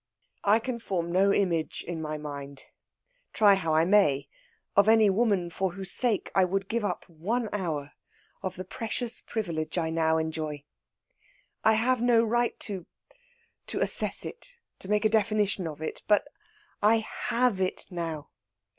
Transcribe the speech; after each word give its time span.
"I 0.43 0.57
can 0.57 0.79
form 0.79 1.11
no 1.11 1.31
image 1.31 1.83
in 1.87 2.01
my 2.01 2.17
mind, 2.17 2.71
try 3.33 3.53
how 3.53 3.75
I 3.75 3.85
may, 3.85 4.27
of 4.75 4.87
any 4.89 5.11
woman 5.11 5.51
for 5.51 5.73
whose 5.73 5.91
sake 5.91 6.31
I 6.33 6.43
would 6.43 6.67
give 6.67 6.83
up 6.83 7.07
one 7.07 7.49
hour 7.53 7.93
of 8.41 8.55
the 8.55 8.65
precious 8.65 9.21
privilege 9.21 9.77
I 9.77 9.91
now 9.91 10.17
enjoy. 10.17 10.63
I 11.63 11.73
have 11.73 12.01
no 12.01 12.25
right 12.25 12.59
to 12.61 12.87
to 13.67 13.79
assess 13.79 14.25
it, 14.25 14.57
to 14.79 14.87
make 14.89 15.05
a 15.05 15.07
definition 15.07 15.67
of 15.67 15.83
it. 15.83 16.01
But 16.07 16.27
I 16.81 17.05
have 17.27 17.61
it 17.61 17.85
now. 17.91 18.31